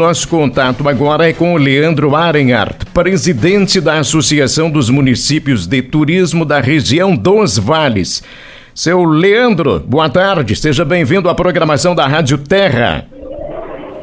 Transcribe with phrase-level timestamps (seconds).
[0.00, 6.42] nosso contato agora é com o Leandro Arenhart, presidente da Associação dos Municípios de Turismo
[6.42, 8.22] da região dos Vales.
[8.74, 13.09] Seu Leandro, boa tarde, seja bem-vindo à programação da Rádio Terra.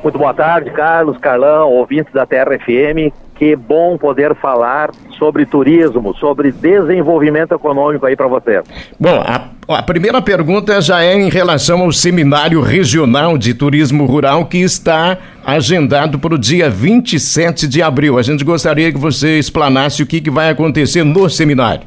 [0.03, 3.13] Muito boa tarde, Carlos, Carlão, ouvintes da Terra FM.
[3.35, 8.63] Que bom poder falar sobre turismo, sobre desenvolvimento econômico aí para você.
[8.99, 14.45] Bom, a, a, primeira pergunta já é em relação ao Seminário Regional de Turismo Rural
[14.45, 18.17] que está agendado para o dia 27 de abril.
[18.17, 21.85] A gente gostaria que você explanasse o que, que vai acontecer no seminário.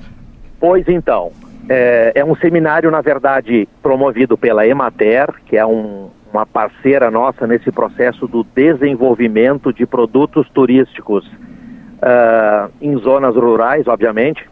[0.61, 1.33] Pois então,
[1.69, 7.47] é, é um seminário, na verdade, promovido pela Emater, que é um, uma parceira nossa
[7.47, 14.49] nesse processo do desenvolvimento de produtos turísticos uh, em zonas rurais, obviamente.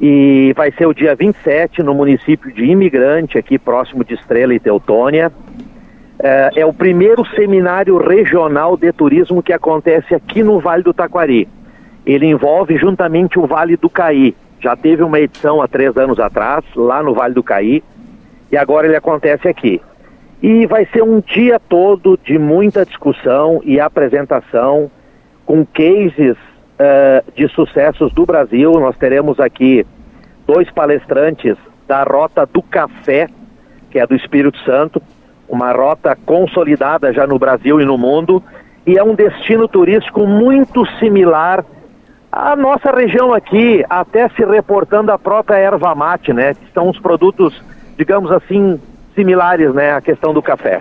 [0.00, 4.60] E vai ser o dia 27 no município de Imigrante, aqui próximo de Estrela e
[4.60, 5.30] Teutônia.
[6.18, 11.48] Uh, é o primeiro seminário regional de turismo que acontece aqui no Vale do Taquari.
[12.06, 14.34] Ele envolve juntamente o Vale do Caí.
[14.60, 17.82] Já teve uma edição há três anos atrás, lá no Vale do Caí,
[18.50, 19.80] e agora ele acontece aqui.
[20.42, 24.90] E vai ser um dia todo de muita discussão e apresentação
[25.46, 28.72] com cases uh, de sucessos do Brasil.
[28.72, 29.86] Nós teremos aqui
[30.44, 33.28] dois palestrantes da Rota do Café,
[33.88, 35.00] que é do Espírito Santo,
[35.48, 38.42] uma rota consolidada já no Brasil e no mundo,
[38.86, 41.64] e é um destino turístico muito similar
[42.32, 46.54] à nossa região aqui, até se reportando a própria erva mate, né?
[46.54, 47.62] Que são os produtos,
[47.98, 48.80] digamos assim,
[49.14, 50.80] similares né, à questão do café.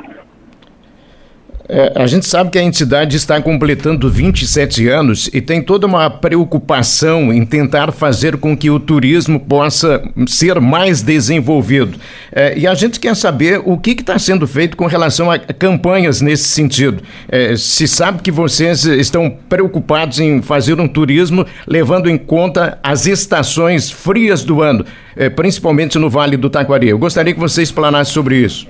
[1.67, 6.09] É, a gente sabe que a entidade está completando 27 anos e tem toda uma
[6.09, 11.97] preocupação em tentar fazer com que o turismo possa ser mais desenvolvido.
[12.31, 16.21] É, e a gente quer saber o que está sendo feito com relação a campanhas
[16.21, 17.03] nesse sentido.
[17.27, 23.05] É, se sabe que vocês estão preocupados em fazer um turismo levando em conta as
[23.05, 26.89] estações frias do ano, é, principalmente no Vale do Taquari.
[26.89, 28.67] Eu gostaria que você explanasse sobre isso.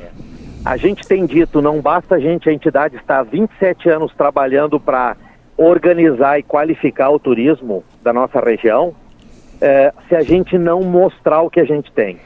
[0.63, 4.79] A gente tem dito, não basta a gente, a entidade estar há 27 anos trabalhando
[4.79, 5.17] para
[5.57, 8.93] organizar e qualificar o turismo da nossa região,
[9.59, 12.19] é, se a gente não mostrar o que a gente tem.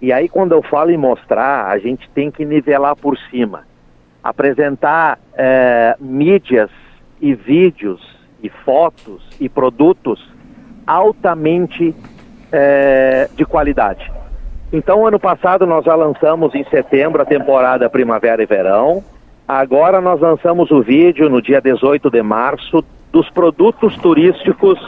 [0.00, 3.64] E aí, quando eu falo em mostrar, a gente tem que nivelar por cima.
[4.22, 6.70] Apresentar é, mídias
[7.20, 8.00] e vídeos
[8.40, 10.20] e fotos e produtos
[10.86, 11.94] altamente
[12.52, 14.21] é, de qualidade.
[14.72, 19.04] Então, ano passado nós já lançamos em setembro a temporada Primavera e Verão.
[19.46, 24.78] Agora nós lançamos o vídeo no dia 18 de março dos produtos turísticos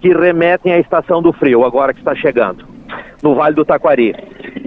[0.00, 2.64] que remetem à estação do frio, agora que está chegando,
[3.22, 4.12] no Vale do Taquari.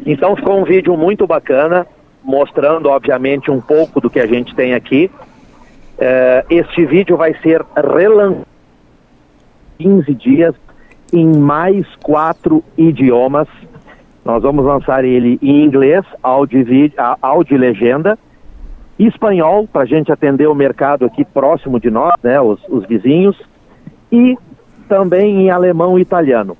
[0.05, 1.85] Então ficou um vídeo muito bacana,
[2.23, 5.11] mostrando, obviamente, um pouco do que a gente tem aqui.
[5.97, 8.47] Uh, este vídeo vai ser relançado
[9.79, 10.55] 15 dias
[11.11, 13.47] em mais quatro idiomas
[14.23, 18.17] nós vamos lançar ele em inglês, áudio, e legenda,
[18.99, 23.35] espanhol, para a gente atender o mercado aqui próximo de nós, né, os, os vizinhos,
[24.11, 24.37] e
[24.87, 26.55] também em alemão e italiano,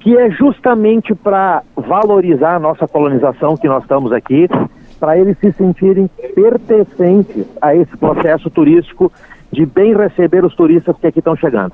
[0.00, 4.48] que é justamente para valorizar a nossa colonização que nós estamos aqui,
[5.00, 9.12] para eles se sentirem pertencentes a esse processo turístico
[9.50, 11.72] de bem receber os turistas que aqui estão chegando.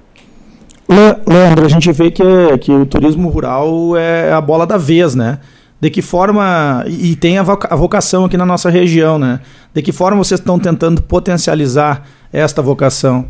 [0.89, 2.25] Leandro, a gente vê que,
[2.61, 5.39] que o turismo rural é a bola da vez, né?
[5.81, 6.85] De que forma.
[6.87, 9.41] E tem a vocação aqui na nossa região, né?
[9.73, 12.03] De que forma vocês estão tentando potencializar
[12.33, 13.27] esta vocação?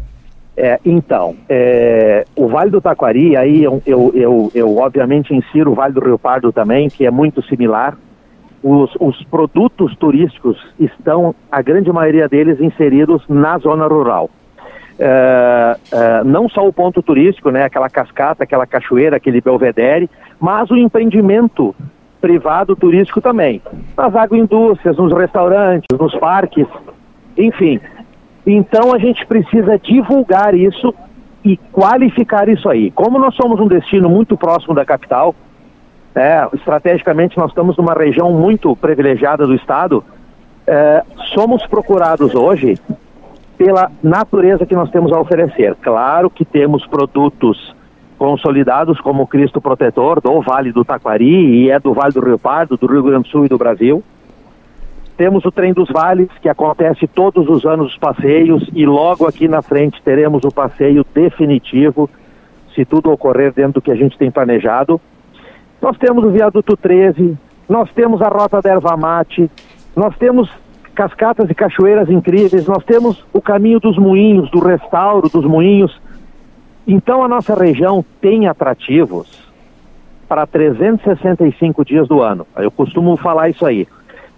[0.56, 5.74] É, então, é, o Vale do Taquari, aí eu, eu, eu, eu, obviamente insiro o
[5.74, 7.96] Vale do Rio Pardo também, que é muito similar.
[8.62, 14.30] Os, os produtos turísticos estão, a grande maioria deles, inseridos na zona rural.
[14.98, 20.70] É, é, não só o ponto turístico, né, aquela cascata, aquela cachoeira, aquele belvedere, mas
[20.70, 21.74] o empreendimento
[22.20, 23.60] privado turístico também.
[23.96, 26.66] Nas agroindústrias, nos restaurantes, nos parques,
[27.36, 27.80] enfim.
[28.46, 30.94] Então a gente precisa divulgar isso
[31.44, 32.90] e qualificar isso aí.
[32.90, 35.34] Como nós somos um destino muito próximo da capital,
[36.14, 40.04] é, estrategicamente nós estamos numa região muito privilegiada do estado,
[40.66, 41.02] é,
[41.34, 42.78] somos procurados hoje
[43.56, 45.74] pela natureza que nós temos a oferecer.
[45.76, 47.74] Claro que temos produtos
[48.18, 52.76] consolidados como Cristo Protetor do Vale do Taquari e é do Vale do Rio Pardo,
[52.76, 54.02] do Rio Grande do Sul e do Brasil.
[55.16, 59.46] Temos o Trem dos Vales, que acontece todos os anos os passeios, e logo aqui
[59.46, 62.10] na frente teremos o passeio definitivo,
[62.74, 65.00] se tudo ocorrer dentro do que a gente tem planejado.
[65.80, 69.48] Nós temos o Viaduto 13, nós temos a Rota da Erva Mate,
[69.94, 70.50] nós temos
[70.94, 76.00] cascatas e cachoeiras incríveis, nós temos o caminho dos moinhos, do restauro dos moinhos.
[76.86, 79.44] Então a nossa região tem atrativos
[80.28, 82.46] para 365 dias do ano.
[82.56, 83.86] Eu costumo falar isso aí.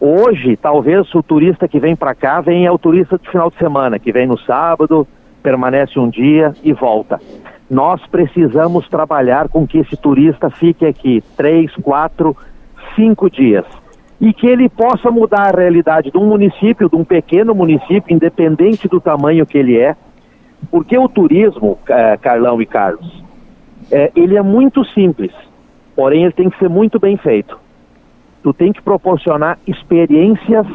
[0.01, 3.99] Hoje, talvez o turista que vem para cá venha o turista de final de semana,
[3.99, 5.07] que vem no sábado,
[5.43, 7.21] permanece um dia e volta.
[7.71, 12.37] Nós precisamos trabalhar com que esse turista fique aqui três, quatro,
[12.95, 13.65] cinco dias
[14.21, 18.89] e que ele possa mudar a realidade de um município, de um pequeno município, independente
[18.89, 19.95] do tamanho que ele é,
[20.71, 23.23] porque o turismo, é, Carlão e Carlos,
[23.91, 25.33] é, ele é muito simples,
[25.95, 27.59] porém ele tem que ser muito bem feito.
[28.43, 30.67] Tu tem que proporcionar experiências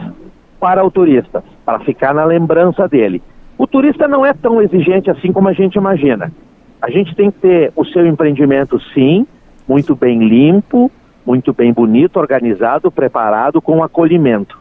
[0.59, 3.21] para o turista, para ficar na lembrança dele.
[3.57, 6.31] O turista não é tão exigente assim como a gente imagina.
[6.81, 9.25] A gente tem que ter o seu empreendimento, sim,
[9.67, 10.91] muito bem limpo,
[11.25, 14.59] muito bem bonito, organizado, preparado, com acolhimento.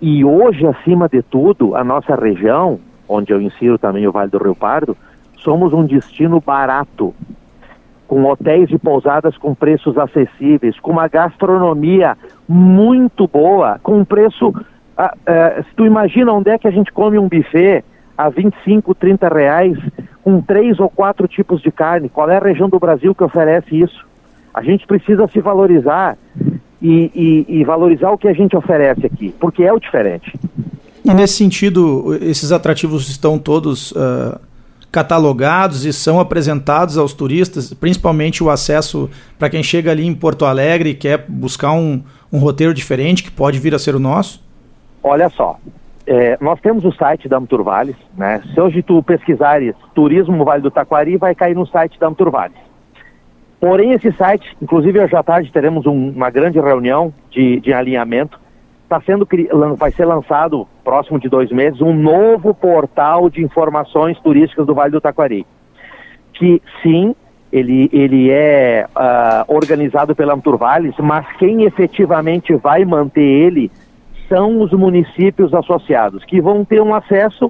[0.00, 4.38] E hoje, acima de tudo, a nossa região, onde eu insiro também o Vale do
[4.38, 4.96] Rio Pardo,
[5.38, 7.14] somos um destino barato,
[8.08, 12.16] com hotéis e pousadas com preços acessíveis, com uma gastronomia
[12.48, 14.48] muito boa, com um preço.
[14.48, 17.84] Uh, uh, se tu imagina onde é que a gente come um buffet
[18.16, 19.78] a 25, 30 reais,
[20.22, 23.80] com três ou quatro tipos de carne, qual é a região do Brasil que oferece
[23.80, 24.06] isso?
[24.52, 26.16] A gente precisa se valorizar
[26.80, 30.32] e, e, e valorizar o que a gente oferece aqui, porque é o diferente.
[31.04, 34.38] E nesse sentido, esses atrativos estão todos uh,
[34.90, 39.08] catalogados e são apresentados aos turistas, principalmente o acesso
[39.38, 42.02] para quem chega ali em Porto Alegre e quer buscar um,
[42.32, 44.44] um roteiro diferente que pode vir a ser o nosso?
[45.02, 45.58] Olha só,
[46.06, 48.42] é, nós temos o site da Amturvales, né?
[48.52, 52.56] Se hoje tu pesquisares turismo Vale do Taquari, vai cair no site da Amturvales.
[53.62, 58.40] Porém, esse site, inclusive hoje à tarde teremos um, uma grande reunião de, de alinhamento,
[58.82, 59.24] está sendo
[59.76, 64.90] vai ser lançado próximo de dois meses um novo portal de informações turísticas do Vale
[64.90, 65.46] do Taquari,
[66.34, 67.14] que sim
[67.52, 73.70] ele, ele é uh, organizado pela Amturvales, mas quem efetivamente vai manter ele
[74.28, 77.48] são os municípios associados, que vão ter um acesso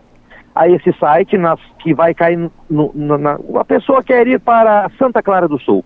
[0.55, 2.37] a esse site nas, que vai cair
[2.69, 5.82] no, no, na, a pessoa quer ir para Santa Clara do Sul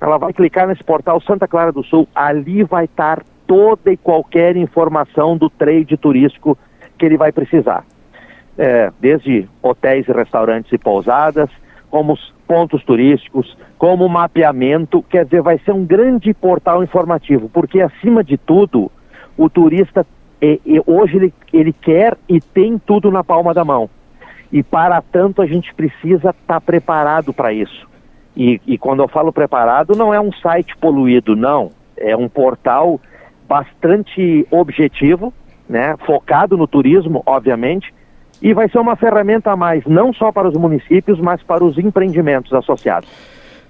[0.00, 4.56] ela vai clicar nesse portal Santa Clara do Sul, ali vai estar toda e qualquer
[4.56, 6.56] informação do trade turístico
[6.96, 7.84] que ele vai precisar.
[8.56, 11.48] É, desde hotéis, restaurantes e pousadas,
[11.90, 17.80] como os pontos turísticos, como mapeamento, quer dizer, vai ser um grande portal informativo, porque
[17.80, 18.90] acima de tudo,
[19.36, 20.04] o turista
[20.86, 23.90] hoje ele, ele quer e tem tudo na palma da mão.
[24.52, 27.88] E para tanto a gente precisa estar tá preparado para isso.
[28.38, 31.72] E, e quando eu falo preparado, não é um site poluído, não.
[31.96, 33.00] É um portal
[33.48, 35.34] bastante objetivo,
[35.68, 37.92] né, focado no turismo, obviamente,
[38.40, 41.76] e vai ser uma ferramenta a mais, não só para os municípios, mas para os
[41.76, 43.08] empreendimentos associados.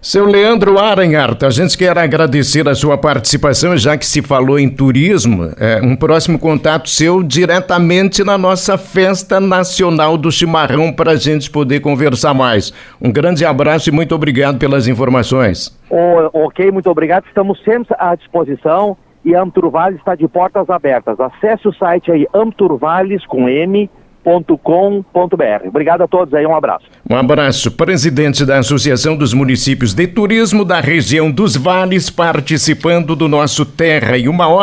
[0.01, 4.69] Seu Leandro Aranhart, a gente quer agradecer a sua participação, já que se falou em
[4.69, 11.17] turismo, é, um próximo contato seu diretamente na nossa Festa Nacional do Chimarrão para a
[11.17, 12.73] gente poder conversar mais.
[13.03, 15.77] Um grande abraço e muito obrigado pelas informações.
[15.91, 17.25] Oh, ok, muito obrigado.
[17.27, 21.19] Estamos sempre à disposição e Amturvales está de portas abertas.
[21.19, 23.91] Acesse o site aí, Amturvales com M
[24.29, 25.67] www.turismo.com.br.
[25.67, 26.85] Obrigado a todos aí, um abraço.
[27.09, 27.71] Um abraço.
[27.71, 34.17] Presidente da Associação dos Municípios de Turismo da região dos Vales, participando do nosso Terra
[34.19, 34.59] e uma hora.